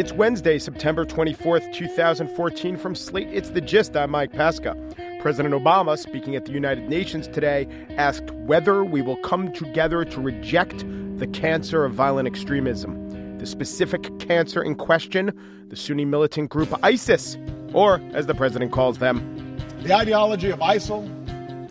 [0.00, 2.78] It's Wednesday, September 24th, 2014.
[2.78, 3.94] From Slate, it's The Gist.
[3.94, 4.74] I'm Mike Pesca.
[5.20, 7.68] President Obama, speaking at the United Nations today,
[7.98, 10.78] asked whether we will come together to reject
[11.18, 13.36] the cancer of violent extremism.
[13.36, 15.38] The specific cancer in question,
[15.68, 17.36] the Sunni militant group ISIS,
[17.74, 21.06] or as the president calls them, the ideology of ISIL.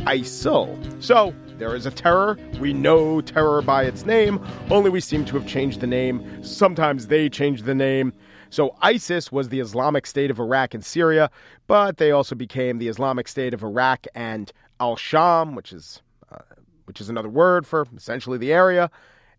[0.05, 1.03] ISIL.
[1.03, 2.37] So, there is a terror.
[2.59, 4.39] We know terror by its name,
[4.71, 6.43] only we seem to have changed the name.
[6.43, 8.13] Sometimes they change the name.
[8.49, 11.29] So ISIS was the Islamic State of Iraq and Syria,
[11.67, 16.37] but they also became the Islamic State of Iraq and Al-Sham, which is uh,
[16.85, 18.89] which is another word for essentially the area.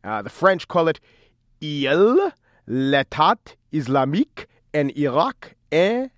[0.05, 1.01] Uh, the French call it
[1.61, 2.33] Il,
[2.67, 3.39] l'État
[3.73, 6.11] islamique en Iraq et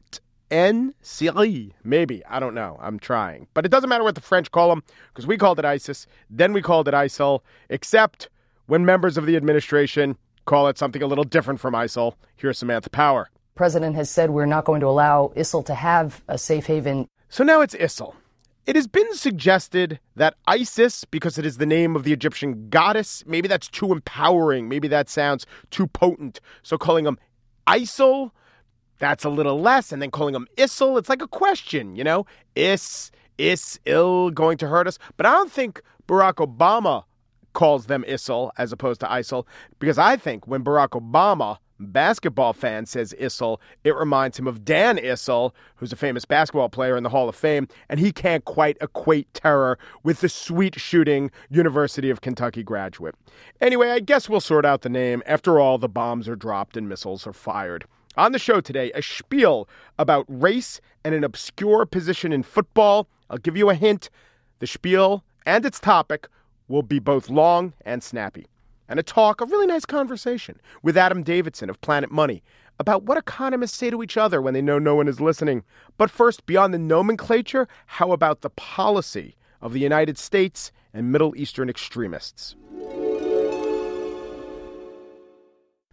[0.53, 1.75] en Syrie.
[1.83, 2.23] Maybe.
[2.27, 2.79] I don't know.
[2.81, 3.49] I'm trying.
[3.55, 6.07] But it doesn't matter what the French call them because we called it ISIS.
[6.31, 8.29] Then we called it ISIL, except
[8.67, 12.15] when members of the administration call it something a little different from ISIL.
[12.37, 13.29] Here's Samantha Power.
[13.55, 17.09] President has said we're not going to allow ISIL to have a safe haven.
[17.29, 18.15] So now it's ISIL.
[18.65, 23.25] It has been suggested that ISIS, because it is the name of the Egyptian goddess,
[23.27, 24.69] maybe that's too empowering.
[24.69, 26.41] Maybe that sounds too potent.
[26.63, 27.19] So calling them
[27.67, 28.31] ISIL
[29.03, 29.91] that's a little less.
[29.91, 32.25] And then calling them ISIL, it's like a question, you know?
[32.55, 34.97] Is, is ill going to hurt us?
[35.17, 37.03] But I don't think Barack Obama
[37.53, 39.45] calls them ISIL as opposed to ISIL,
[39.81, 44.99] because I think when Barack Obama, basketball fan, says ISIL, it reminds him of Dan
[44.99, 48.77] Issel, who's a famous basketball player in the Hall of Fame, and he can't quite
[48.81, 53.17] equate terror with the sweet shooting University of Kentucky graduate.
[53.61, 55.25] Anyway, I guess we'll sort out the name.
[55.27, 57.85] After all, the bombs are dropped and missiles are fired.
[58.17, 59.69] On the show today, a spiel
[59.99, 63.09] about race and an obscure position in football.
[63.31, 64.11] I'll give you a hint.
[64.59, 66.29] The spiel and its topic
[66.69, 68.47] will be both long and snappy.
[68.87, 72.43] And a talk, a really nice conversation with Adam Davidson of Planet Money
[72.79, 75.65] about what economists say to each other when they know no one is listening.
[75.97, 81.35] But first, beyond the nomenclature, how about the policy of the United States and Middle
[81.35, 82.57] Eastern extremists?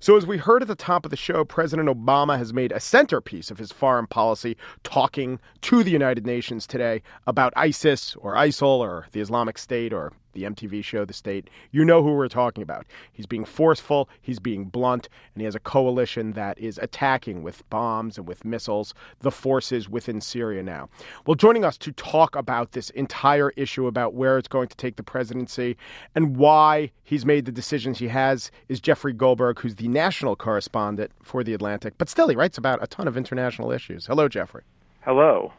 [0.02, 2.80] So, as we heard at the top of the show, President Obama has made a
[2.80, 8.80] centerpiece of his foreign policy talking to the United Nations today about ISIS or ISIL
[8.80, 12.64] or the Islamic State or the MTV show The State, you know who we're talking
[12.64, 12.86] about.
[13.12, 17.68] He's being forceful, he's being blunt, and he has a coalition that is attacking with
[17.70, 20.90] bombs and with missiles the forces within Syria now.
[21.26, 24.96] Well, joining us to talk about this entire issue about where it's going to take
[24.96, 25.78] the presidency
[26.16, 31.12] and why he's made the decisions he has is Jeffrey Goldberg, who's the national correspondent
[31.24, 31.94] for The Atlantic.
[31.98, 34.06] But still, he writes about a ton of international issues.
[34.06, 34.64] Hello, Jeffrey.
[35.02, 35.54] Hello.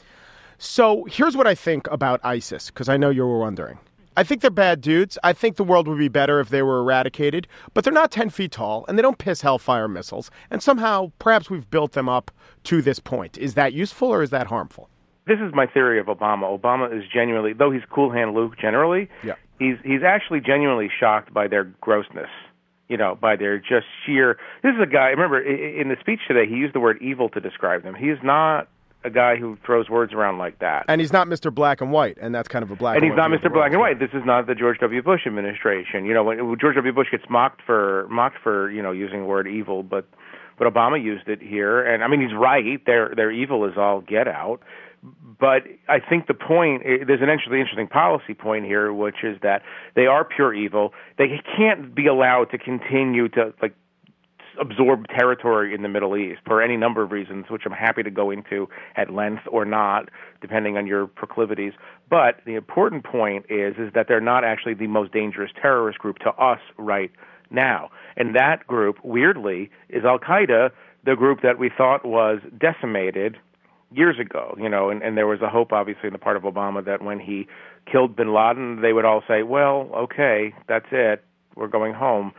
[0.58, 3.78] So here's what I think about ISIS, because I know you were wondering.
[4.16, 5.18] I think they're bad dudes.
[5.22, 8.30] I think the world would be better if they were eradicated, but they're not 10
[8.30, 10.30] feet tall and they don't piss hellfire missiles.
[10.50, 12.30] And somehow, perhaps we've built them up
[12.64, 13.38] to this point.
[13.38, 14.88] Is that useful or is that harmful?
[15.26, 16.58] This is my theory of Obama.
[16.58, 19.34] Obama is genuinely, though he's cool hand Luke generally, yeah.
[19.58, 22.30] he's he's actually genuinely shocked by their grossness.
[22.88, 24.36] You know, by their just sheer.
[24.64, 25.10] This is a guy.
[25.10, 27.94] Remember, in the speech today, he used the word evil to describe them.
[27.94, 28.66] He is not
[29.04, 30.84] a guy who throws words around like that.
[30.88, 31.54] And he's not Mr.
[31.54, 32.96] Black and White, and that's kind of a black.
[32.96, 33.52] And he's and not Mr.
[33.52, 33.98] Black and White.
[33.98, 35.02] This is not the George W.
[35.02, 36.04] Bush administration.
[36.04, 36.92] You know, when George W.
[36.92, 40.06] Bush gets mocked for mocked for you know using the word evil, but
[40.58, 42.84] but Obama used it here, and I mean he's right.
[42.84, 44.60] Their their evil is all get out.
[45.02, 49.38] But I think the point eh, there's an actually interesting policy point here, which is
[49.42, 49.62] that
[49.96, 50.92] they are pure evil.
[51.16, 53.74] They can't be allowed to continue to like
[54.60, 58.10] absorb territory in the Middle East for any number of reasons, which I'm happy to
[58.10, 60.10] go into at length or not,
[60.40, 61.72] depending on your proclivities.
[62.08, 66.18] But the important point is is that they're not actually the most dangerous terrorist group
[66.20, 67.10] to us right
[67.50, 67.90] now.
[68.16, 70.70] And that group, weirdly, is Al Qaeda,
[71.04, 73.36] the group that we thought was decimated
[73.92, 76.44] years ago, you know, and, and there was a hope obviously in the part of
[76.44, 77.48] Obama that when he
[77.90, 81.24] killed bin Laden, they would all say, Well, okay, that's it,
[81.56, 82.32] we're going home.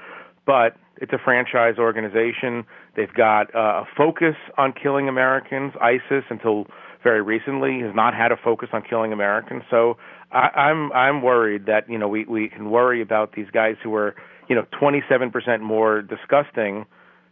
[0.45, 2.65] But it's a franchise organization.
[2.95, 5.73] They've got uh, a focus on killing Americans.
[5.81, 6.67] ISIS, until
[7.03, 9.63] very recently, has not had a focus on killing Americans.
[9.69, 9.97] So
[10.31, 13.93] I, I'm I'm worried that you know we we can worry about these guys who
[13.95, 14.15] are
[14.49, 16.85] you know 27% more disgusting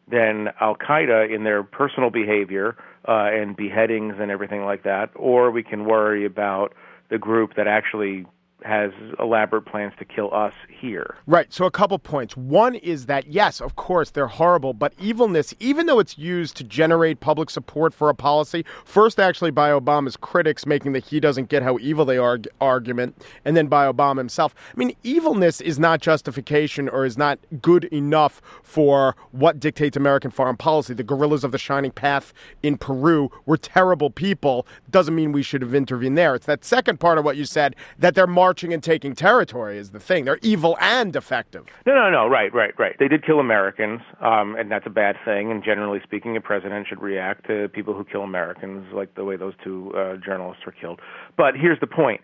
[0.09, 2.75] than Al Qaeda in their personal behavior
[3.07, 6.73] uh, and beheadings and everything like that, or we can worry about
[7.09, 8.25] the group that actually
[8.63, 11.15] has elaborate plans to kill us here.
[11.25, 11.51] Right.
[11.51, 12.37] So, a couple points.
[12.37, 16.63] One is that, yes, of course, they're horrible, but evilness, even though it's used to
[16.63, 21.49] generate public support for a policy, first actually by Obama's critics making the he doesn't
[21.49, 23.15] get how evil they are argument,
[23.45, 24.53] and then by Obama himself.
[24.73, 30.31] I mean, evilness is not justification or is not good enough for what dictates American
[30.31, 30.93] foreign policy.
[30.93, 34.67] The guerrillas of the Shining Path in Peru were terrible people.
[34.89, 36.35] Doesn't mean we should have intervened there.
[36.35, 39.91] It's that second part of what you said that they're marching and taking territory is
[39.91, 40.25] the thing.
[40.25, 41.67] They're evil and effective.
[41.85, 42.27] No, no, no.
[42.27, 42.95] Right, right, right.
[42.97, 45.51] They did kill Americans, um, and that's a bad thing.
[45.51, 49.35] And generally speaking, a president should react to people who kill Americans, like the way
[49.35, 50.99] those two uh, journalists were killed.
[51.37, 52.21] But here's the point.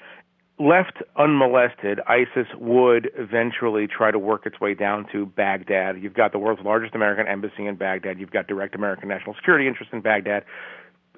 [0.57, 6.01] Left unmolested, ISIS would eventually try to work its way down to Baghdad.
[6.01, 8.19] You've got the world's largest American embassy in Baghdad.
[8.19, 10.44] You've got direct American national security interests in Baghdad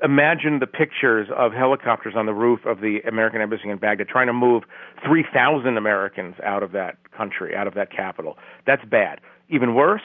[0.04, 4.28] imagine the pictures of helicopters on the roof of the American embassy in Baghdad trying
[4.28, 4.64] to move
[5.06, 8.38] 3,000 Americans out of that country, out of that capital.
[8.66, 9.20] That's bad.
[9.50, 10.02] Even worse,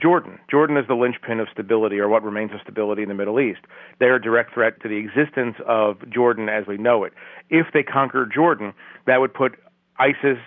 [0.00, 0.38] Jordan.
[0.50, 3.60] Jordan is the linchpin of stability, or what remains of stability in the Middle East.
[4.00, 7.12] They're a direct threat to the existence of Jordan as we know it.
[7.50, 8.72] If they conquer Jordan,
[9.06, 9.58] that would put
[9.98, 10.38] ISIS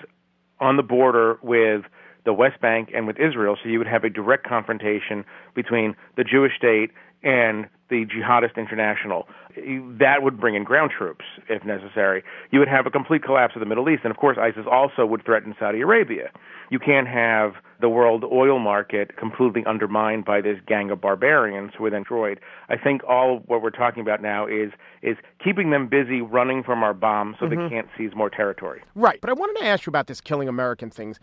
[0.59, 1.83] on the border with
[2.27, 5.23] the West Bank and with Israel, so you would have a direct confrontation
[5.55, 6.91] between the Jewish state
[7.23, 9.29] and the Jihadist International.
[9.55, 12.21] That would bring in ground troops if necessary.
[12.51, 14.01] You would have a complete collapse of the Middle East.
[14.03, 16.29] And of course, ISIS also would threaten Saudi Arabia.
[16.69, 21.85] You can't have the world oil market completely undermined by this gang of barbarians who
[21.85, 22.41] are then destroyed.
[22.67, 24.71] I think all what we're talking about now is
[25.01, 27.63] is keeping them busy running from our bombs so mm-hmm.
[27.63, 28.81] they can't seize more territory.
[28.95, 29.21] Right.
[29.21, 31.19] But I wanted to ask you about this killing American things.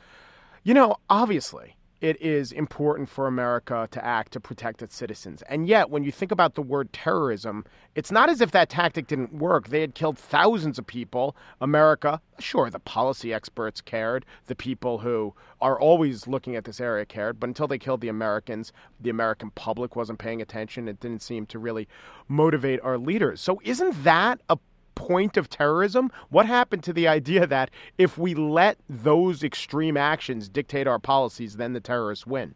[0.66, 5.43] You know, obviously, it is important for America to act to protect its citizens.
[5.43, 9.06] And yet, when you think about the word terrorism, it's not as if that tactic
[9.06, 9.69] didn't work.
[9.69, 11.37] They had killed thousands of people.
[11.61, 17.05] America, sure, the policy experts cared, the people who are always looking at this area
[17.05, 20.88] cared, but until they killed the Americans, the American public wasn't paying attention.
[20.88, 21.87] It didn't seem to really
[22.26, 23.43] motivate our leaders.
[23.43, 24.56] So, isn't that a
[24.94, 26.11] point of terrorism?
[26.31, 31.56] What happened to the idea that if we let those extreme actions dictate our policies,
[31.56, 32.55] then the terrorists win?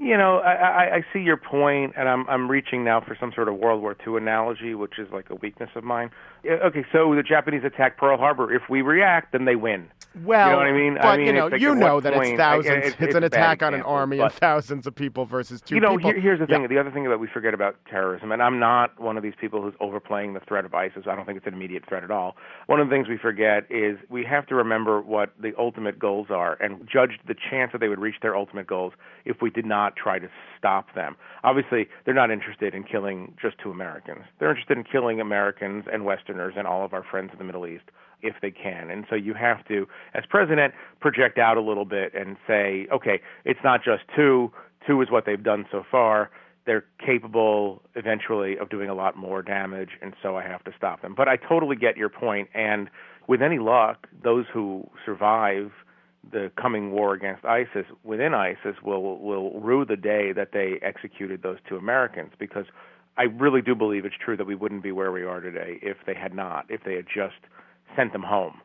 [0.00, 3.32] You know, I, I, I see your point, and I'm I'm reaching now for some
[3.34, 6.10] sort of World War II analogy, which is like a weakness of mine.
[6.46, 8.54] Okay, so the Japanese attack Pearl Harbor.
[8.54, 9.88] If we react, then they win.
[10.24, 10.94] Well, you know what I mean?
[10.94, 12.76] But I mean, you know, like you know that point, it's thousands.
[12.76, 15.80] It, it's, it's, an attack on an army of thousands of people versus two you
[15.80, 16.12] know, people.
[16.12, 16.62] Here, here's the thing.
[16.62, 16.68] Yeah.
[16.68, 19.62] The other thing that we forget about terrorism, and I'm not one of these people
[19.62, 21.04] who's overplaying the threat of ISIS.
[21.06, 22.36] I don't think it's an immediate threat at all.
[22.66, 26.28] One of the things we forget is we have to remember what the ultimate goals
[26.30, 28.94] are and judge the chance that they would reach their ultimate goals
[29.24, 31.16] if we did not try to stop them.
[31.44, 34.24] Obviously, they're not interested in killing just two Americans.
[34.40, 37.66] They're interested in killing Americans and Westerners and all of our friends in the Middle
[37.66, 37.84] East
[38.22, 38.90] if they can.
[38.90, 43.20] And so you have to, as president, project out a little bit and say, okay,
[43.44, 44.52] it's not just two.
[44.86, 46.30] Two is what they've done so far.
[46.66, 51.00] They're capable eventually of doing a lot more damage, and so I have to stop
[51.00, 51.14] them.
[51.16, 52.90] But I totally get your point, and
[53.26, 55.70] with any luck, those who survive
[56.30, 61.42] the coming war against ISIS within ISIS will will rue the day that they executed
[61.42, 62.66] those two Americans because
[63.16, 65.96] I really do believe it's true that we wouldn't be where we are today if
[66.06, 67.36] they had not, if they had just
[67.96, 68.60] sent them home.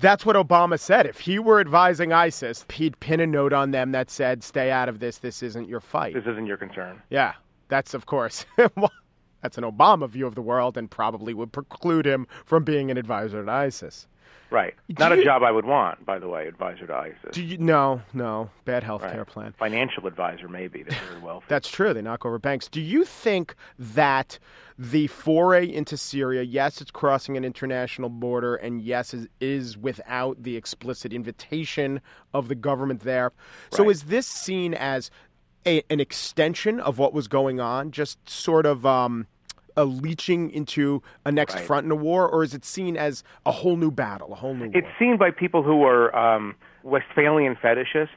[0.00, 1.06] That's what Obama said.
[1.06, 4.88] If he were advising ISIS, he'd pin a note on them that said, "Stay out
[4.88, 5.18] of this.
[5.18, 6.14] This isn't your fight.
[6.14, 7.34] This isn't your concern." Yeah,
[7.68, 8.46] that's of course.
[8.56, 12.96] that's an Obama view of the world, and probably would preclude him from being an
[12.96, 14.06] advisor to ISIS.
[14.50, 14.74] Right.
[14.88, 17.32] Do Not you- a job I would want, by the way, advisor to ISIS.
[17.32, 17.58] Do you?
[17.58, 18.48] No, no.
[18.64, 19.26] Bad health care Right.
[19.26, 19.52] plan.
[19.58, 20.84] Financial advisor, maybe.
[20.84, 21.44] They're very wealthy.
[21.48, 21.92] That's true.
[21.92, 22.66] They knock over banks.
[22.66, 24.38] Do you think that
[24.78, 30.42] the foray into Syria, yes, it's crossing an international border, and yes, is, is without
[30.42, 32.00] the explicit invitation
[32.32, 33.32] of the government there?
[33.70, 33.90] So Right.
[33.90, 35.10] is this seen as
[35.66, 39.26] a, an extension of what was going on, just sort of um,
[39.78, 41.64] a leeching into a next Right.
[41.64, 44.54] front in a war, or is it seen as a whole new battle, a whole
[44.54, 44.92] new It's war?
[44.98, 48.08] seen by people who are um, Westphalian fetishists.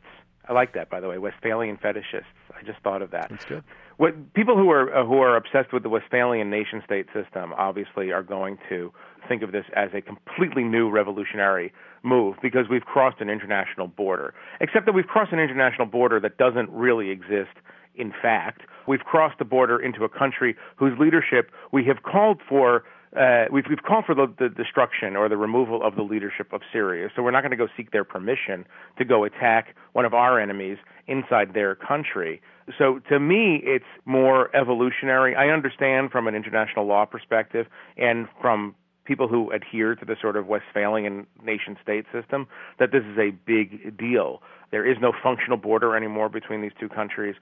[0.50, 2.26] I like that, by the way, Westphalian fetishists.
[2.60, 3.30] I just thought of that.
[3.30, 3.64] That's good.
[3.98, 8.24] What people who are uh, who are obsessed with the Westphalian nation-state system obviously are
[8.24, 8.92] going to
[9.30, 14.34] think of this as a completely new revolutionary move because we've crossed an international border.
[14.60, 17.54] Except that we've crossed an international border that doesn't really exist
[17.96, 18.62] in fact.
[18.88, 22.84] We've crossed the border into a country whose leadership we have called for
[23.18, 26.62] uh, we've, we've called for the, the destruction or the removal of the leadership of
[26.72, 27.10] Syria.
[27.14, 28.66] So we're not going to go seek their permission
[28.98, 32.42] to go attack one of our enemies inside their country.
[32.78, 35.36] So to me, it's more evolutionary.
[35.36, 37.68] I understand from an international law perspective
[37.98, 42.48] and from people who adhere to the sort of Westphalian nation state system
[42.80, 44.42] that this is a big deal.
[44.72, 47.36] There is no functional border anymore between these two countries.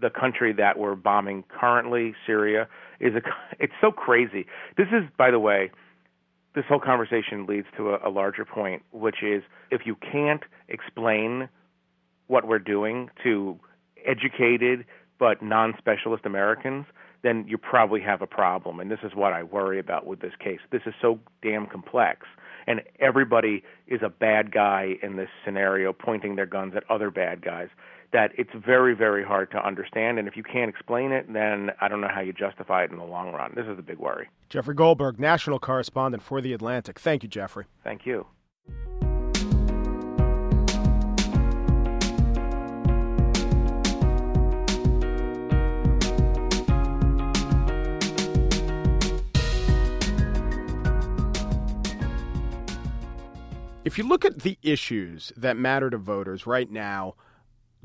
[0.00, 2.68] The country that we're bombing currently, Syria,
[3.00, 3.20] is a
[3.58, 4.46] it's so crazy.
[4.76, 5.70] This is by the way,
[6.54, 11.48] this whole conversation leads to a, a larger point, which is if you can't explain
[12.26, 13.58] what we're doing to
[14.04, 14.84] educated
[15.18, 16.86] but non-specialist Americans,
[17.22, 18.80] then you probably have a problem.
[18.80, 20.60] And this is what I worry about with this case.
[20.70, 22.26] This is so damn complex.
[22.66, 27.42] And everybody is a bad guy in this scenario, pointing their guns at other bad
[27.42, 27.68] guys,
[28.12, 30.18] that it's very, very hard to understand.
[30.18, 32.98] And if you can't explain it, then I don't know how you justify it in
[32.98, 33.52] the long run.
[33.54, 34.28] This is the big worry.
[34.48, 36.98] Jeffrey Goldberg, national correspondent for The Atlantic.
[36.98, 37.66] Thank you, Jeffrey.
[37.82, 38.26] Thank you.
[53.84, 57.14] If you look at the issues that matter to voters right now,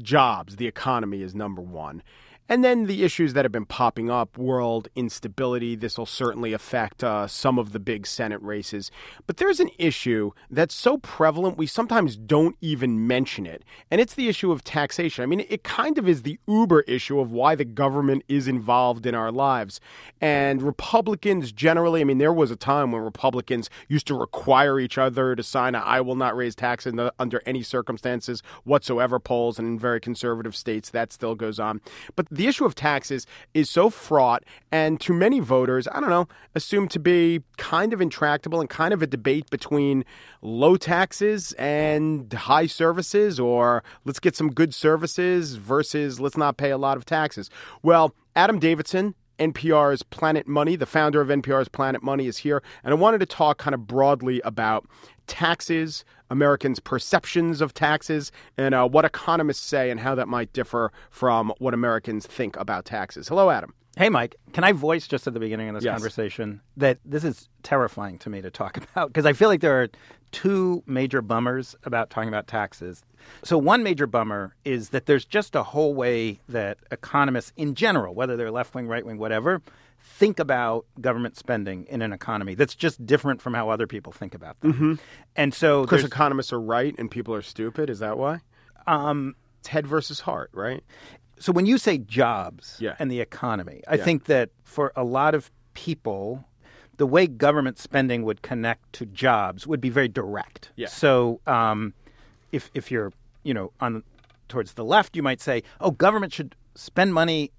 [0.01, 2.03] jobs, the economy is number one.
[2.51, 5.74] And then the issues that have been popping up world instability.
[5.74, 8.91] This will certainly affect uh, some of the big Senate races.
[9.25, 13.63] But there's an issue that's so prevalent, we sometimes don't even mention it.
[13.89, 15.24] And it's the issue of taxation.
[15.24, 19.05] I mean, it kind of is the uber issue of why the government is involved
[19.05, 19.79] in our lives.
[20.20, 24.98] And Republicans generally, I mean, there was a time when Republicans used to require each
[24.98, 29.58] other to sign a I will not raise taxes under any circumstances whatsoever polls.
[29.58, 31.79] And in very conservative states, that still goes on.
[32.17, 36.91] But issue of taxes is so fraught and to many voters, I don't know, assumed
[36.91, 40.05] to be kind of intractable and kind of a debate between
[40.41, 46.71] low taxes and high services or let's get some good services versus let's not pay
[46.71, 47.50] a lot of taxes.
[47.83, 52.62] Well, Adam Davidson, NPR's Planet Money, the founder of NPR's Planet Money, is here.
[52.84, 54.86] And I wanted to talk kind of broadly about
[55.28, 60.92] taxes, Americans' perceptions of taxes, and uh, what economists say and how that might differ
[61.10, 63.28] from what Americans think about taxes.
[63.28, 63.74] Hello, Adam.
[63.98, 65.93] Hey, Mike, can I voice just at the beginning of this yes.
[65.93, 69.10] conversation that this is terrifying to me to talk about?
[69.10, 69.89] Because I feel like there are
[70.31, 73.03] two major bummers about talking about taxes.
[73.43, 78.15] So, one major bummer is that there's just a whole way that economists in general,
[78.15, 79.62] whether they're left wing, right wing, whatever,
[80.01, 84.33] think about government spending in an economy that's just different from how other people think
[84.33, 84.74] about them.
[84.74, 84.93] Mm-hmm.
[85.36, 88.39] And so, because economists are right and people are stupid, is that why?
[88.88, 90.83] Um, it's head versus heart, right?
[91.41, 92.95] So when you say jobs yeah.
[93.00, 94.03] and the economy, I yeah.
[94.03, 96.45] think that for a lot of people,
[96.98, 100.71] the way government spending would connect to jobs would be very direct.
[100.75, 100.88] Yeah.
[100.88, 101.93] So um,
[102.51, 103.12] if if you're
[103.43, 104.03] you know on
[104.50, 107.51] towards the left, you might say, oh, government should spend money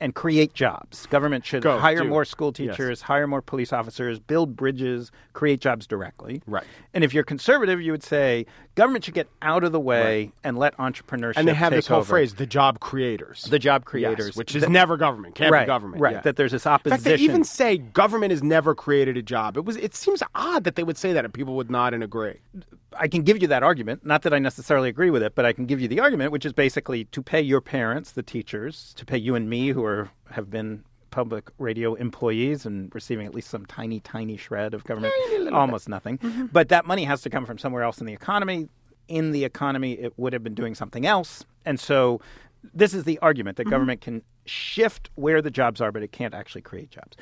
[0.00, 1.06] and create jobs.
[1.06, 2.08] Government should Go, hire do.
[2.08, 3.02] more school teachers, yes.
[3.02, 6.42] hire more police officers, build bridges, create jobs directly.
[6.46, 6.64] Right.
[6.94, 10.32] And if you're conservative, you would say government should get out of the way right.
[10.42, 12.08] and let entrepreneurship And they have this whole over.
[12.08, 13.44] phrase, the job creators.
[13.44, 14.28] The job creators.
[14.28, 15.34] Yes, which is that, never government.
[15.34, 16.00] Can't right, be government.
[16.00, 16.14] Right.
[16.14, 16.20] Yeah.
[16.22, 16.98] That there's this opposition.
[16.98, 19.56] In fact, they even say government has never created a job.
[19.56, 19.76] It was.
[19.76, 22.38] It seems odd that they would say that and people would nod and agree.
[22.98, 24.04] I can give you that argument.
[24.04, 26.44] Not that I necessarily agree with it, but I can give you the argument, which
[26.44, 30.10] is basically to pay your parents, the teachers, to pay you and me, who are
[30.30, 35.12] have been public radio employees and receiving at least some tiny, tiny shred of government,
[35.52, 35.90] almost bit.
[35.90, 36.18] nothing.
[36.18, 36.46] Mm-hmm.
[36.46, 38.68] But that money has to come from somewhere else in the economy.
[39.08, 41.44] In the economy, it would have been doing something else.
[41.64, 42.20] And so
[42.74, 43.70] this is the argument that mm-hmm.
[43.70, 47.16] government can shift where the jobs are, but it can't actually create jobs.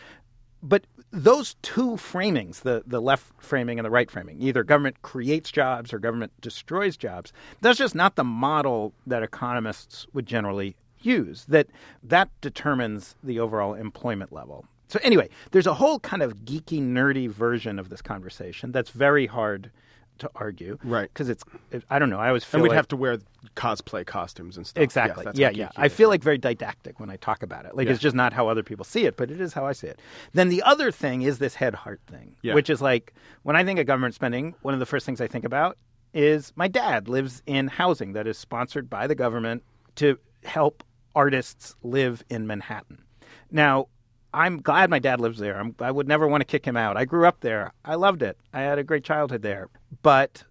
[0.62, 5.50] But those two framings, the, the left framing and the right framing, either government creates
[5.50, 11.44] jobs or government destroys jobs, that's just not the model that economists would generally use.
[11.46, 11.68] That
[12.02, 14.66] that determines the overall employment level.
[14.88, 19.26] So anyway, there's a whole kind of geeky, nerdy version of this conversation that's very
[19.26, 19.70] hard
[20.18, 21.08] to argue, right?
[21.12, 22.18] Because it's, it, I don't know.
[22.18, 23.18] I always feel and we'd like, have to wear
[23.56, 24.82] cosplay costumes and stuff.
[24.82, 25.24] Exactly.
[25.26, 25.70] Yes, yeah, yeah.
[25.76, 27.76] I feel like very didactic when I talk about it.
[27.76, 27.92] Like yeah.
[27.92, 30.00] it's just not how other people see it, but it is how I see it.
[30.32, 32.54] Then the other thing is this head heart thing, yeah.
[32.54, 35.26] which is like when I think of government spending, one of the first things I
[35.26, 35.76] think about
[36.14, 39.62] is my dad lives in housing that is sponsored by the government
[39.96, 40.82] to help
[41.14, 43.02] artists live in Manhattan.
[43.50, 43.88] Now,
[44.32, 45.58] I'm glad my dad lives there.
[45.58, 46.96] I'm, I would never want to kick him out.
[46.96, 47.72] I grew up there.
[47.84, 48.36] I loved it.
[48.52, 49.68] I had a great childhood there.
[50.02, 50.44] But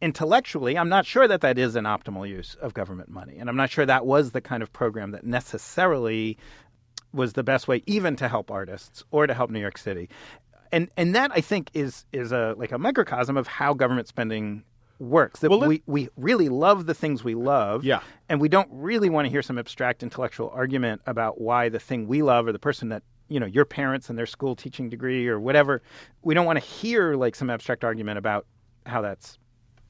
[0.00, 3.38] intellectually, I'm not sure that that is an optimal use of government money.
[3.38, 6.36] And I'm not sure that was the kind of program that necessarily
[7.12, 10.08] was the best way even to help artists or to help New York City.
[10.72, 14.64] And and that I think is is a like a microcosm of how government spending
[14.98, 15.40] works.
[15.40, 17.84] That well, we, we really love the things we love.
[17.84, 18.00] Yeah.
[18.28, 22.08] And we don't really want to hear some abstract intellectual argument about why the thing
[22.08, 23.02] we love or the person that
[23.32, 25.82] you know your parents and their school teaching degree or whatever.
[26.22, 28.46] We don't want to hear like some abstract argument about
[28.84, 29.38] how that's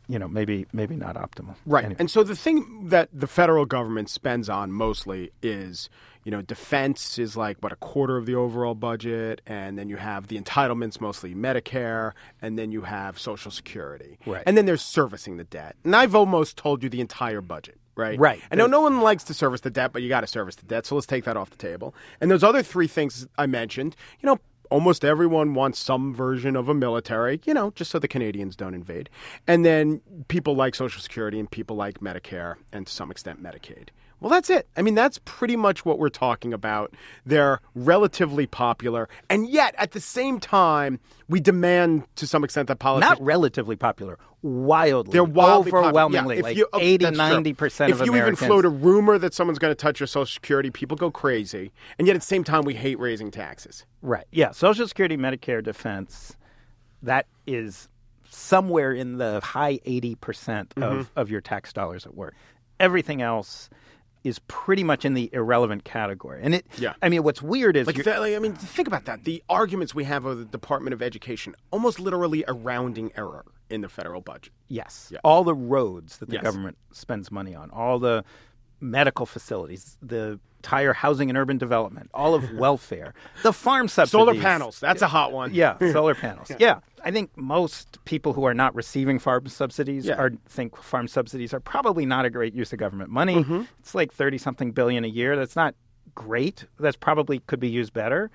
[0.08, 1.56] you know maybe maybe not optimal.
[1.66, 1.84] Right.
[1.84, 1.96] Anyway.
[1.98, 5.90] And so the thing that the federal government spends on mostly is,
[6.24, 9.96] you know, defense is like what a quarter of the overall budget, and then you
[9.96, 14.18] have the entitlements, mostly Medicare, and then you have Social Security.
[14.24, 14.42] Right.
[14.46, 15.76] And then there's servicing the debt.
[15.84, 17.78] And I've almost told you the entire budget.
[17.94, 18.18] Right.
[18.18, 18.40] Right.
[18.50, 20.64] I know no one likes to service the debt, but you got to service the
[20.64, 20.86] debt.
[20.86, 21.94] So let's take that off the table.
[22.20, 24.38] And those other three things I mentioned, you know,
[24.70, 28.74] almost everyone wants some version of a military, you know, just so the Canadians don't
[28.74, 29.10] invade.
[29.46, 33.88] And then people like Social Security and people like Medicare and to some extent Medicaid.
[34.22, 34.68] Well, that's it.
[34.76, 36.94] I mean, that's pretty much what we're talking about.
[37.26, 42.78] They're relatively popular, and yet at the same time, we demand to some extent that
[42.78, 45.88] politicians not relatively popular, wildly, they're wildly popular.
[45.88, 48.00] overwhelmingly, Yeah, if like you- oh, 80, that's 90 percent of Americans.
[48.00, 48.38] If you Americans.
[48.42, 51.72] even float a rumor that someone's going to touch your Social Security, people go crazy.
[51.98, 53.84] And yet at the same time, we hate raising taxes.
[54.02, 54.24] Right.
[54.32, 54.50] Yeah.
[54.52, 56.36] Social Security, Medicare, defense,
[57.02, 57.88] that is
[58.30, 61.02] somewhere in the high 80% of, Mm-hmm.
[61.18, 62.34] of your tax dollars at work.
[62.80, 63.68] Everything else
[64.24, 66.40] is pretty much in the irrelevant category.
[66.42, 66.94] And it, Yeah.
[67.02, 69.24] I mean, what's weird is Like, like, I mean, think about that.
[69.24, 73.80] The arguments we have of the Department of Education, almost literally a rounding error in
[73.80, 74.52] the federal budget.
[74.68, 75.08] Yes.
[75.12, 75.18] yeah.
[75.24, 76.42] All the roads that the Yes.
[76.44, 78.24] government spends money on, all the
[78.80, 84.12] medical facilities, the entire housing and urban development, all of welfare, the farm subsidies.
[84.12, 85.52] Solar panels, that's a hot one.
[85.52, 86.52] Yeah, solar panels.
[86.58, 86.78] Yeah.
[87.04, 90.14] I think most people who are not receiving farm subsidies Yeah.
[90.14, 93.36] are think farm subsidies are probably not a great use of government money.
[93.42, 93.62] Mm-hmm.
[93.80, 95.34] It's like 30 something billion a year.
[95.34, 95.74] That's not
[96.14, 96.64] great.
[96.78, 98.30] That's probably could be used better.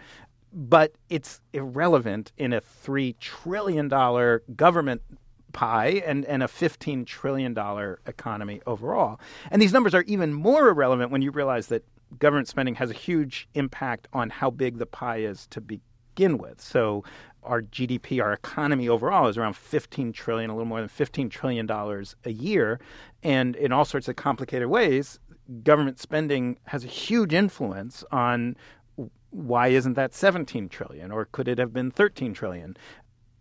[0.52, 5.02] But it's irrelevant in a 3 trillion dollar government
[5.54, 7.58] pie and, and a $15 trillion
[8.06, 9.20] economy overall.
[9.50, 11.84] And these numbers are even more irrelevant when you realize that
[12.20, 16.62] government spending has a huge impact on how big the pie is to begin with.
[16.62, 17.04] So
[17.44, 21.66] our GDP, our economy overall is around 15 trillion, a little more than 15 trillion
[21.66, 22.80] dollars a year,
[23.24, 25.20] and in all sorts of complicated ways,
[25.64, 28.56] government spending has a huge influence on
[29.30, 32.76] why isn't that 17 trillion or could it have been 13 trillion?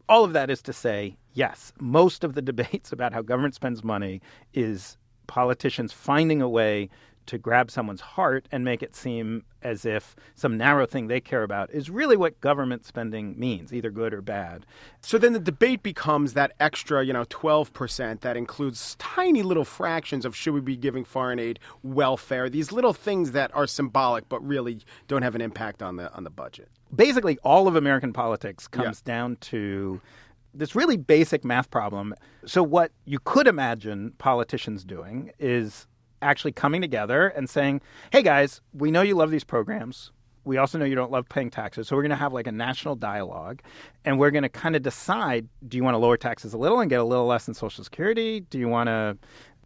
[0.09, 3.83] All of that is to say, yes, most of the debates about how government spends
[3.83, 4.21] money
[4.55, 4.97] is
[5.27, 6.89] politicians finding a way
[7.27, 11.43] to grab someone's heart and make it seem as if some narrow thing they care
[11.43, 14.65] about is really what government spending means, either good or bad.
[15.01, 20.25] So then the debate becomes that extra, you know, 12% that includes tiny little fractions
[20.25, 24.47] of should we be giving foreign aid, welfare, these little things that are symbolic but
[24.47, 26.69] really don't have an impact on the on the budget.
[26.95, 30.01] Basically, all of American politics comes down to
[30.55, 32.15] this really basic math problem.
[32.45, 35.87] So, what you could imagine politicians doing is
[36.23, 37.81] actually coming together and saying,
[38.13, 40.13] hey guys, we know you love these programs.
[40.45, 41.89] We also know you don't love paying taxes.
[41.89, 43.63] So we're going to have like a national dialogue
[44.05, 46.79] and we're going to kind of decide do you want to lower taxes a little
[46.79, 48.41] and get a little less in Social Security?
[48.41, 49.19] Do you want to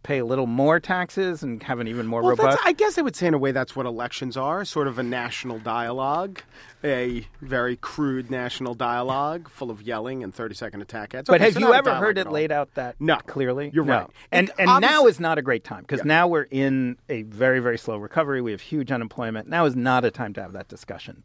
[0.03, 2.57] pay a little more taxes and have an even more Well, robust?
[2.65, 5.03] I guess I would say in a way that's what elections are, sort of a
[5.03, 6.41] national dialogue,
[6.83, 11.29] a very crude national dialogue full of yelling and 30-second attack ads.
[11.29, 13.17] But have so you ever heard it laid out that No.
[13.27, 13.69] clearly?
[13.73, 13.93] You're No.
[13.93, 14.07] right.
[14.31, 17.59] And It- and now is not a great time because now we're in a very
[17.59, 18.41] very slow recovery.
[18.41, 19.47] We have huge unemployment.
[19.47, 21.23] Now is not a time to have that discussion.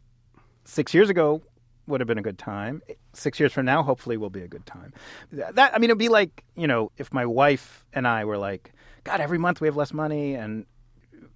[0.65, 1.41] Six years ago
[1.87, 2.81] would have been a good time.
[3.13, 4.93] Six years from now, hopefully, will be a good time.
[5.31, 8.73] That I mean, it'd be like you know, if my wife and I were like,
[9.03, 10.65] God, every month we have less money, and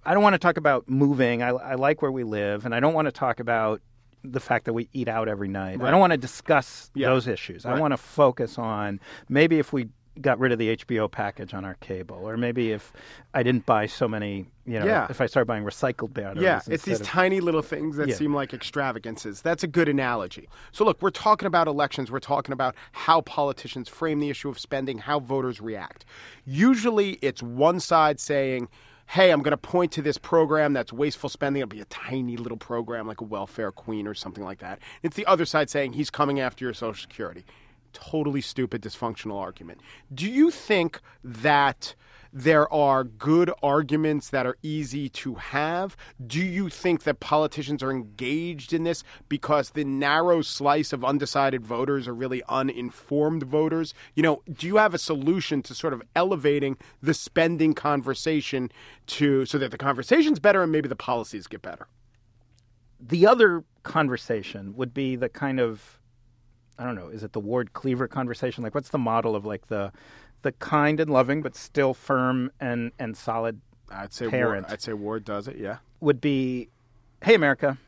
[0.04, 1.42] I don't want to talk about moving.
[1.42, 3.80] I, I like where we live, and I don't want to talk about
[4.24, 5.80] the fact that we eat out every night.
[5.82, 7.08] I don't want to discuss Yeah.
[7.08, 7.66] those issues.
[7.66, 9.88] I want to focus on maybe if we
[10.20, 12.92] got rid of the HBO package on our cable, or maybe if
[13.32, 15.06] I didn't buy so many, you know, Yeah.
[15.08, 16.42] if I started buying recycled batteries.
[16.42, 18.14] Yeah, it's these of- tiny little things that Yeah.
[18.16, 19.40] seem like extravagances.
[19.40, 20.48] That's a good analogy.
[20.70, 22.10] So, look, we're talking about elections.
[22.10, 26.04] We're talking about how politicians frame the issue of spending, how voters react.
[26.44, 28.68] Usually, it's one side saying,
[29.06, 31.60] Hey, I'm going to point to this program that's wasteful spending.
[31.60, 34.78] It'll be a tiny little program like a welfare queen or something like that.
[35.02, 37.44] It's the other side saying he's coming after your Social Security.
[37.92, 39.80] Totally stupid, dysfunctional argument.
[40.14, 41.94] Do you think that
[42.32, 45.96] there are good arguments that are easy to have?
[46.26, 51.66] Do you think that politicians are engaged in this because the narrow slice of undecided
[51.66, 53.92] voters are really uninformed voters?
[54.14, 58.72] You know, do you have a solution to sort of elevating the spending conversation
[59.08, 61.86] to so that the conversation's better and maybe the policies get better?
[63.08, 65.98] the other conversation would be the kind of
[66.78, 68.64] I don't know, is it the Ward Cleaver conversation?
[68.64, 69.92] Like what's the model of like the
[70.42, 74.64] the kind and loving but still firm and and solid I'd say Parent.
[74.64, 75.56] Ward, I'd say Ward does it.
[75.56, 75.78] Yeah.
[76.00, 76.68] would be
[77.22, 77.78] hey america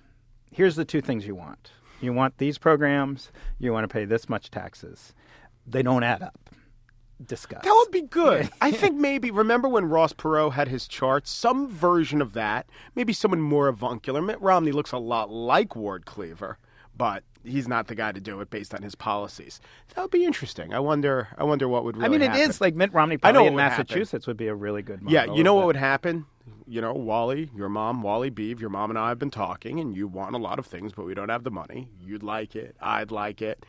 [0.55, 1.71] here's the two things you want.
[2.01, 5.13] You want these programs, you want to pay this much taxes.
[5.67, 6.39] They don't add up.
[7.25, 7.63] Discuss.
[7.63, 8.51] That would be good.
[8.61, 12.67] I think maybe remember when Ross Perot had his charts, some version of that.
[12.95, 14.21] Maybe someone more avuncular.
[14.21, 16.59] Mitt Romney looks a lot like Ward Cleaver,
[16.97, 19.61] but he's not the guy to do it based on his policies.
[19.95, 20.73] That would be interesting.
[20.73, 21.29] I wonder.
[21.39, 21.97] I wonder what would.
[21.97, 22.51] Really I mean, it happen.
[22.51, 23.85] is like Mitt Romney I know in would happen.
[23.89, 25.13] Massachusetts would be a really good model.
[25.13, 26.27] Yeah, you know what would happen?
[26.67, 29.95] You know, Wally, your mom, Wally Beav, your mom and I have been talking, and
[29.97, 31.89] you want a lot of things, but we don't have the money.
[32.01, 32.77] You'd like it.
[32.81, 33.65] I'd like it.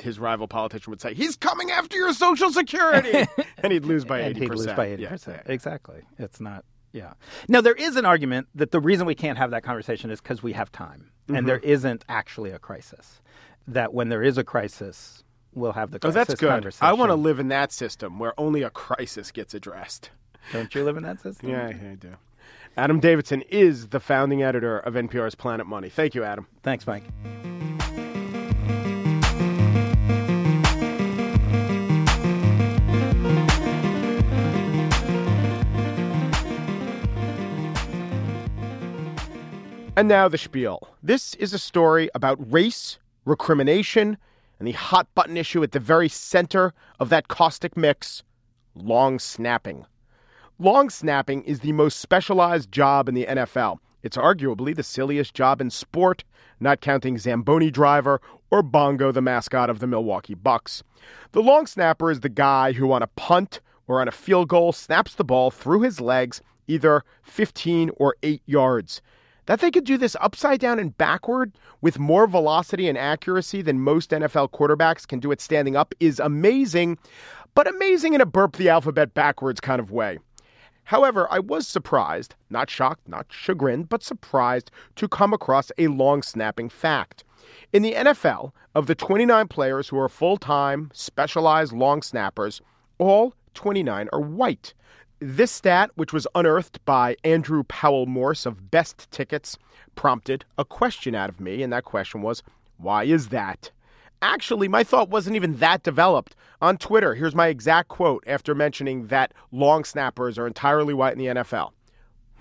[0.00, 3.26] His rival politician would say, "He's coming after your Social Security,"
[3.62, 4.68] and he'd lose by eighty he'd percent.
[4.68, 5.42] lose by eighty percent.
[5.46, 6.02] Exactly.
[6.18, 6.64] It's not.
[6.92, 7.12] Yeah.
[7.48, 10.42] Now there is an argument that the reason we can't have that conversation is because
[10.42, 11.36] we have time, Mm-hmm.
[11.36, 13.20] and there isn't actually a crisis.
[13.68, 15.22] That when there is a crisis,
[15.54, 16.20] we'll have the conversation.
[16.20, 16.48] Oh, that's good.
[16.48, 16.86] conversation.
[16.86, 20.10] I want to live in that system where only a crisis gets addressed.
[20.52, 21.50] Don't you live in that system?
[21.50, 22.14] Yeah, I do.
[22.76, 25.88] Adam Davidson is the founding editor of NPR's Planet Money.
[25.88, 26.46] Thank you, Adam.
[26.64, 27.04] Thanks, Mike.
[39.96, 40.88] And now the spiel.
[41.02, 44.16] This is a story about race, recrimination,
[44.58, 48.22] and the hot button issue at the very center of that caustic mix
[48.74, 49.84] long snapping.
[50.60, 53.78] Long snapping is the most specialized job in the NFL.
[54.02, 56.22] It's arguably the silliest job in sport,
[56.60, 60.82] not counting Zamboni driver or Bango, the mascot of the Milwaukee Bucks.
[61.32, 64.72] The long snapper is the guy who, on a punt or on a field goal,
[64.72, 69.02] snaps the ball through his legs either 15 or 8 yards.
[69.50, 73.80] That they could do this upside down and backward with more velocity and accuracy than
[73.80, 76.98] most NFL quarterbacks can do it standing up is amazing,
[77.56, 80.20] but amazing in a burp the alphabet backwards kind of way.
[80.84, 86.22] However, I was surprised, not shocked, not chagrined, but surprised to come across a long
[86.22, 87.24] snapping fact.
[87.72, 92.60] In the NFL, of the 29 players who are full time, specialized long snappers,
[92.98, 94.74] all 29 are white.
[95.22, 99.58] This stat, which was unearthed by Andrew Powell Morse of Best Tickets,
[99.94, 102.42] prompted a question out of me, and that question was,
[102.78, 103.70] why is that?
[104.22, 106.36] Actually, my thought wasn't even that developed.
[106.62, 111.18] On Twitter, here's my exact quote after mentioning that long snappers are entirely white in
[111.18, 111.72] the NFL.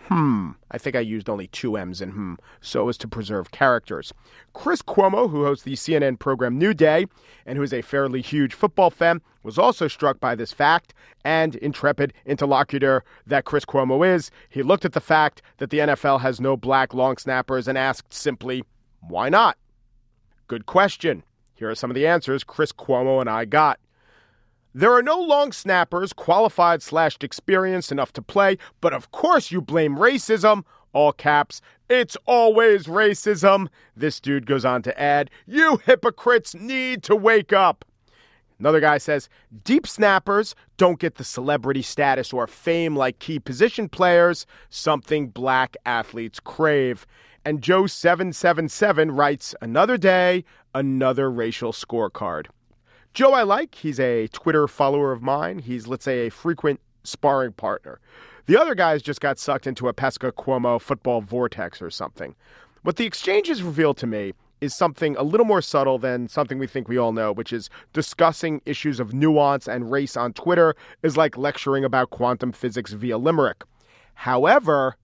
[0.09, 0.51] Hmm.
[0.71, 4.11] I think I used only two M's in hmm, so as to preserve characters.
[4.53, 7.05] Chris Cuomo, who hosts the CNN program New Day
[7.45, 10.95] and who is a fairly huge football fan, was also struck by this fact.
[11.23, 16.21] And intrepid interlocutor that Chris Cuomo is, he looked at the fact that the NFL
[16.21, 18.63] has no black long snappers and asked simply,
[19.01, 19.57] why not?
[20.47, 21.21] Good question.
[21.53, 23.79] Here are some of the answers Chris Cuomo and I got.
[24.75, 29.61] There are no long snappers qualified slash experienced enough to play, but of course you
[29.61, 30.63] blame racism.
[30.93, 31.59] All caps.
[31.89, 33.67] It's always racism.
[33.95, 37.83] This dude goes on to add, You hypocrites need to wake up.
[38.59, 39.27] Another guy says,
[39.63, 45.77] Deep snappers don't get the celebrity status or fame like key position players, something black
[45.85, 47.07] athletes crave.
[47.43, 50.43] And Joe777 writes, Another day,
[50.75, 52.47] another racial scorecard.
[53.19, 53.75] Joe, I like.
[53.75, 55.59] He's a Twitter follower of mine.
[55.59, 57.99] He's, let's say, a frequent sparring partner.
[58.45, 62.33] The other guys just got sucked into a Pesca Cuomo football vortex or something.
[62.83, 66.65] What the exchanges revealed to me is something a little more subtle than something we
[66.65, 71.17] think we all know, which is discussing issues of nuance and race on Twitter is
[71.17, 73.65] like lecturing about quantum physics via limerick.
[74.13, 74.95] However,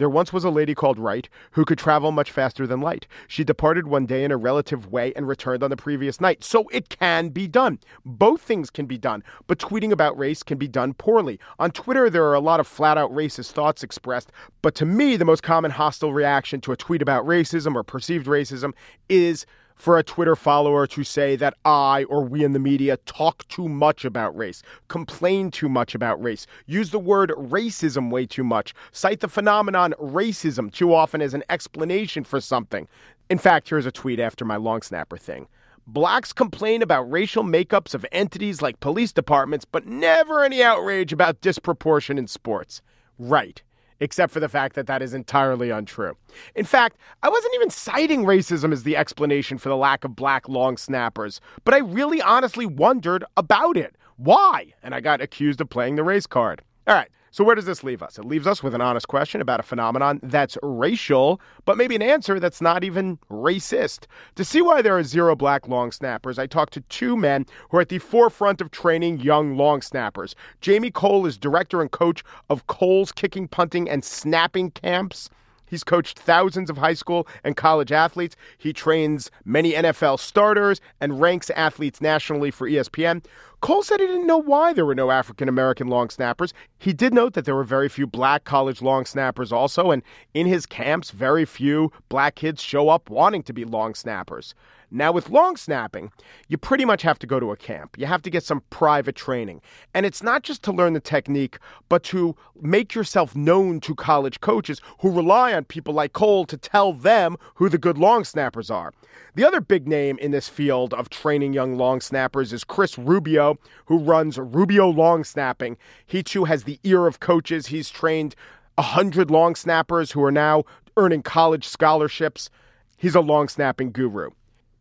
[0.00, 3.06] there once was a lady called Wright who could travel much faster than light.
[3.28, 6.42] She departed one day in a relative way and returned on the previous night.
[6.42, 7.78] So it can be done.
[8.06, 11.38] Both things can be done, but tweeting about race can be done poorly.
[11.58, 14.32] On Twitter, there are a lot of flat out racist thoughts expressed,
[14.62, 18.26] but to me, the most common hostile reaction to a tweet about racism or perceived
[18.26, 18.72] racism
[19.10, 19.44] is
[19.80, 23.66] for a Twitter follower to say that I or we in the media talk too
[23.66, 28.74] much about race, complain too much about race, use the word racism way too much,
[28.92, 32.86] cite the phenomenon racism too often as an explanation for something.
[33.30, 35.48] In fact, here's a tweet after my long snapper thing.
[35.86, 41.40] Blacks complain about racial makeups of entities like police departments, but never any outrage about
[41.40, 42.82] disproportion in sports.
[43.18, 43.62] Right
[44.00, 46.16] except for the fact that that is entirely untrue.
[46.54, 50.48] In fact, I wasn't even citing racism as the explanation for the lack of black
[50.48, 53.94] long snappers, but I really honestly wondered about it.
[54.16, 54.74] Why?
[54.82, 56.62] And I got accused of playing the race card.
[56.86, 57.08] All right.
[57.32, 58.18] So, where does this leave us?
[58.18, 62.02] It leaves us with an honest question about a phenomenon that's racial, but maybe an
[62.02, 64.06] answer that's not even racist.
[64.34, 67.76] To see why there are zero black long snappers, I talked to two men who
[67.78, 70.34] are at the forefront of training young long snappers.
[70.60, 75.30] Jamie Kohl is director and coach of Kohl's kicking, punting, and snapping camps.
[75.70, 78.34] He's coached thousands of high school and college athletes.
[78.58, 83.24] He trains many NFL starters and ranks athletes nationally for ESPN.
[83.60, 86.52] Kohl said he didn't know why there were no African American long snappers.
[86.78, 90.02] He did note that there were very few black college long snappers also, and
[90.34, 94.54] in his camps, very few black kids show up wanting to be long snappers.
[94.92, 96.10] Now, with long snapping,
[96.48, 97.96] you pretty much have to go to a camp.
[97.96, 99.60] You have to get some private training.
[99.94, 104.40] And it's not just to learn the technique, but to make yourself known to college
[104.40, 108.68] coaches who rely on people like Kohl to tell them who the good long snappers
[108.68, 108.92] are.
[109.36, 113.58] The other big name in this field of training young long snappers is Chris Rubio,
[113.86, 115.76] who runs Rubio Long Snapping.
[116.04, 117.68] He too has the ear of coaches.
[117.68, 118.34] He's trained
[118.74, 120.64] 100 long snappers who are now
[120.96, 122.50] earning college scholarships.
[122.96, 124.30] He's a long snapping guru.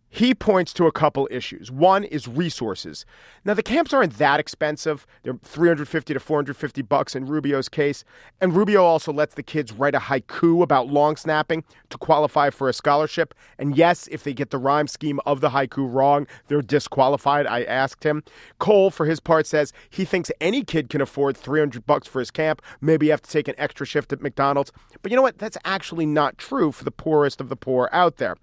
[0.10, 1.72] He points to a couple issues.
[1.72, 3.06] One is resources.
[3.46, 5.06] Now the camps aren't that expensive.
[5.24, 8.04] They're 350 to 450 bucks in Rubio's case,
[8.42, 12.68] and Rubio also lets the kids write a haiku about long snapping to qualify for
[12.68, 13.36] a scholarship.
[13.60, 17.46] And yes, if they get the rhyme scheme of the haiku wrong, they're disqualified.
[17.46, 18.24] I asked him.
[18.58, 22.32] Kohl for his part says he thinks any kid can afford 300 bucks for his
[22.32, 22.62] camp.
[22.82, 24.72] Maybe you have to take an extra shift at McDonald's.
[25.02, 25.38] But you know what?
[25.38, 28.36] That's actually not true for the poorest of the poor out there.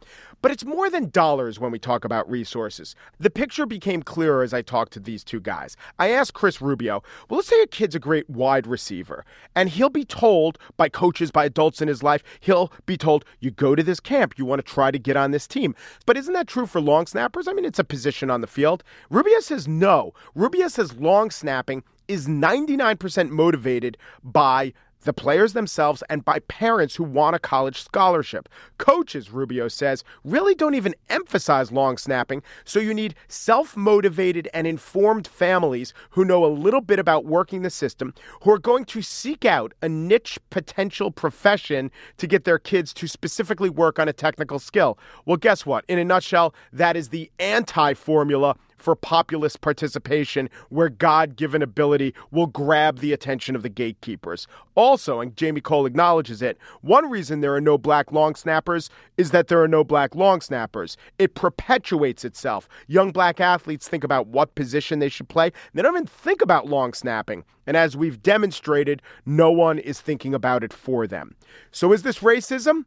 [0.47, 2.95] But it's more than dollars when we talk about resources.
[3.19, 5.77] The picture became clearer as I talked to these two guys.
[5.99, 9.25] I asked Chris Rubio, well, let's say a kid's a great wide receiver,
[9.57, 13.51] and he'll be told by coaches, by adults in his life, he'll be told, you
[13.51, 15.75] go to this camp, you want to try to get on this team.
[16.07, 17.49] But isn't that true for long snappers?
[17.49, 18.85] I mean, it's a position on the field.
[19.11, 20.15] Rubio says no.
[20.37, 24.73] Rubio says long snapping is 99% motivated by
[25.07, 28.49] the players themselves, and by parents who want a college scholarship.
[28.79, 34.67] Coaches, Rubio says, really don't even emphasize long snapping, so you need self motivated and
[34.67, 39.01] informed families who know a little bit about working the system, who are going to
[39.01, 44.13] seek out a niche potential profession to get their kids to specifically work on a
[44.13, 44.99] technical skill.
[45.25, 45.85] Well, guess what?
[45.89, 52.15] In a nutshell, that is the anti formula for populist participation where God given ability
[52.31, 54.47] will grab the attention of the gatekeepers.
[54.75, 59.31] Also, and Jamie Kohl acknowledges it, one reason there are no black long snappers is
[59.31, 60.97] that there are no black long snappers.
[61.19, 62.69] It perpetuates itself.
[62.87, 66.69] Young black athletes think about what position they should play, they don't even think about
[66.69, 67.45] long snapping.
[67.67, 71.35] And as we've demonstrated, no one is thinking about it for them.
[71.73, 72.85] So is this racism?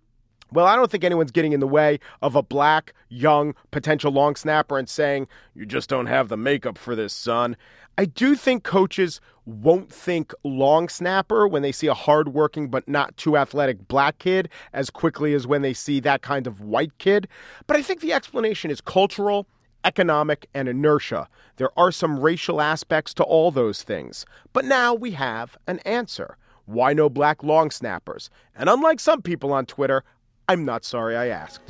[0.52, 4.36] Well, I don't think anyone's getting in the way of a black, young, potential long
[4.36, 7.56] snapper and saying, you just don't have the makeup for this, son.
[7.98, 13.16] I do think coaches won't think long snapper when they see a hardworking but not
[13.18, 17.28] too athletic black kid as quickly as when they see that kind of white kid.
[17.68, 19.48] But I think the explanation is cultural,
[19.84, 21.28] economic, and inertia.
[21.58, 24.26] There are some racial aspects to all those things.
[24.54, 26.38] But now we have an answer.
[26.66, 28.30] Why no black long snappers?
[28.56, 30.04] And unlike some people on Twitter,
[30.50, 31.62] I'm not sorry I asked.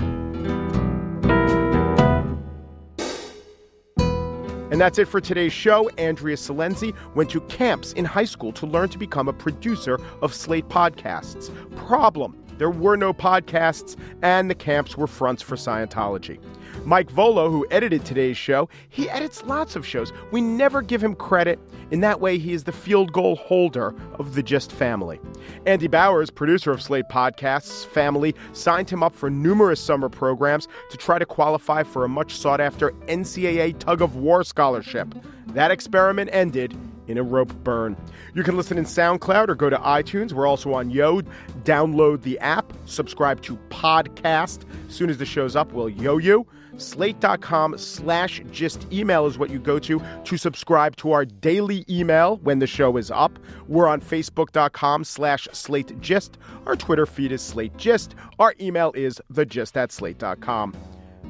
[4.72, 5.90] And that's it for today's show.
[5.98, 10.34] Andrea Silenzi went to camps in high school to learn to become a producer of
[10.34, 11.54] Slate podcasts.
[11.76, 16.40] Problem there were no podcasts, and the camps were fronts for Scientology.
[16.86, 20.14] Mike Vuolo, who edited today's show, he edits lots of shows.
[20.32, 21.60] We never give him credit.
[21.92, 25.20] In that way, he is the field goal holder of the Gist family.
[25.66, 30.98] Andy Bowers, producer of Slate Podcasts, family signed him up for numerous summer programs to
[30.98, 35.14] try to qualify for a much sought after NCAA tug of war scholarship.
[35.48, 36.78] That experiment ended
[37.10, 37.98] in a rope burn.
[38.36, 40.32] You can listen in SoundCloud or go to iTunes.
[40.32, 41.22] We're also on Yo.
[41.64, 44.60] Download the app, subscribe to Podcast.
[44.88, 46.46] As soon as the show's up, we'll yo you.
[46.80, 52.38] Slate.com slash gist email is what you go to to subscribe to our daily email
[52.38, 53.38] when the show is up.
[53.68, 56.38] We're on Facebook.com slash slate gist.
[56.66, 58.16] Our Twitter feed is slate gist.
[58.40, 60.76] Our email is thegist at slate.com.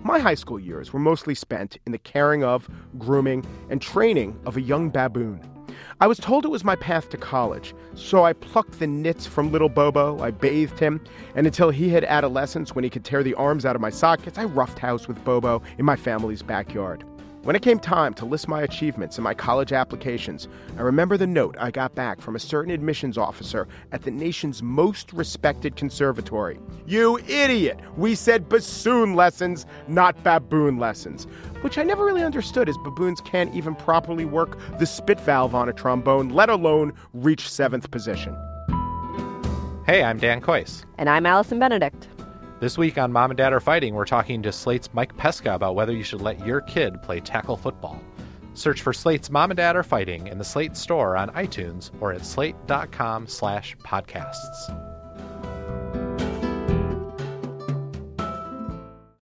[0.03, 4.55] My high school years were mostly spent in the caring of, grooming, and training of
[4.55, 5.41] a young baboon.
[6.01, 9.51] I was told it was my path to college, so I plucked the nits from
[9.51, 11.01] little Bobo, I bathed him,
[11.35, 14.38] and until he hit adolescence when he could tear the arms out of my sockets,
[14.38, 17.03] I roughed house with Bobo in my family's backyard.
[17.43, 21.25] When it came time to list my achievements in my college applications, I remember the
[21.25, 26.60] note I got back from a certain admissions officer at the nation's most respected conservatory.
[26.86, 27.80] You idiot!
[27.95, 31.28] We said bassoon lessons, not baboon lessons.
[31.62, 35.69] Which I never really understood as baboons can't even properly work the spit valve on
[35.69, 38.36] a trombone, let alone reach seventh position.
[39.86, 40.84] Hey, I'm Dan Kois.
[40.97, 42.10] And I'm Allison Benedikt.
[42.60, 45.76] This week on Mom and Dad Are Fighting, we're talking to Slate's Mike Pesca about
[45.76, 48.02] whether you should let your kid play tackle football.
[48.54, 52.12] Search for Slate's Mom and Dad Are Fighting in the Slate store on iTunes or
[52.12, 54.98] at slate.com slash podcasts.